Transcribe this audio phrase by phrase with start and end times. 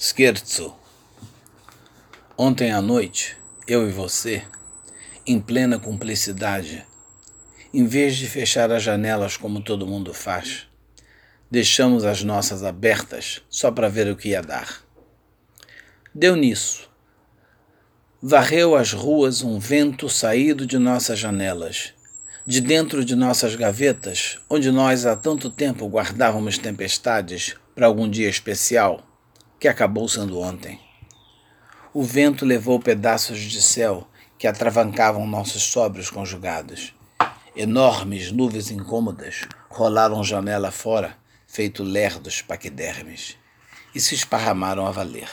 [0.00, 0.76] Scherzo.
[2.36, 4.44] Ontem à noite, eu e você,
[5.26, 6.86] em plena cumplicidade,
[7.74, 10.68] em vez de fechar as janelas como todo mundo faz,
[11.50, 14.84] deixamos as nossas abertas só para ver o que ia dar.
[16.14, 16.88] Deu nisso.
[18.22, 21.92] Varreu as ruas um vento saído de nossas janelas,
[22.46, 28.28] de dentro de nossas gavetas, onde nós há tanto tempo guardávamos tempestades para algum dia
[28.28, 29.07] especial
[29.58, 30.80] que acabou sendo ontem.
[31.92, 34.06] O vento levou pedaços de céu
[34.38, 36.94] que atravancavam nossos sóbrios conjugados.
[37.56, 41.16] Enormes nuvens incômodas rolaram janela fora,
[41.46, 43.36] feito lerdos paquidermes,
[43.92, 45.30] e se esparramaram a valer.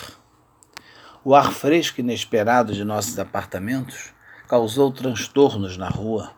[1.23, 4.13] O ar fresco inesperado de nossos apartamentos
[4.47, 6.33] causou transtornos na rua.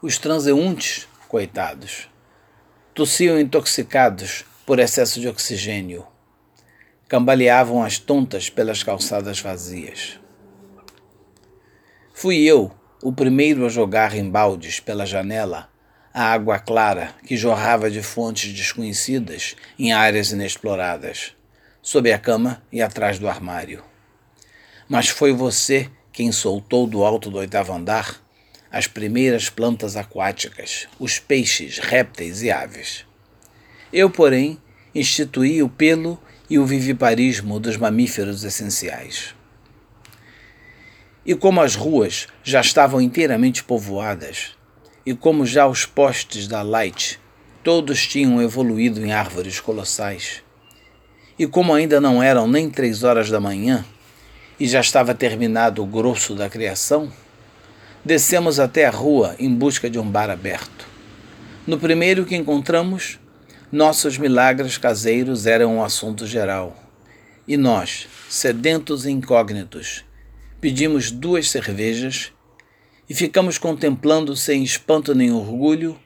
[0.00, 2.08] Os transeuntes, coitados,
[2.94, 6.06] tossiam intoxicados por excesso de oxigênio
[7.12, 10.18] cambaleavam as tontas pelas calçadas vazias.
[12.14, 15.68] Fui eu o primeiro a jogar em baldes pela janela
[16.14, 21.36] a água clara que jorrava de fontes desconhecidas em áreas inexploradas,
[21.82, 23.84] sob a cama e atrás do armário.
[24.88, 28.22] Mas foi você quem soltou do alto do oitavo andar
[28.70, 33.04] as primeiras plantas aquáticas, os peixes, répteis e aves.
[33.92, 34.58] Eu, porém,
[34.94, 36.18] instituí o pelo
[36.52, 39.34] e o viviparismo dos mamíferos essenciais.
[41.24, 44.50] E como as ruas já estavam inteiramente povoadas,
[45.06, 47.18] e como já os postes da Light
[47.64, 50.42] todos tinham evoluído em árvores colossais,
[51.38, 53.82] e como ainda não eram nem três horas da manhã,
[54.60, 57.10] e já estava terminado o grosso da criação,
[58.04, 60.86] descemos até a rua em busca de um bar aberto.
[61.66, 63.18] No primeiro que encontramos,
[63.72, 66.76] nossos milagres caseiros eram um assunto geral.
[67.48, 70.04] E nós, sedentos e incógnitos,
[70.60, 72.30] pedimos duas cervejas
[73.08, 75.98] e ficamos contemplando sem espanto nem orgulho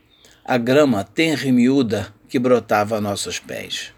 [0.45, 3.96] a grama tenra e miúda que brotava a nossos pés.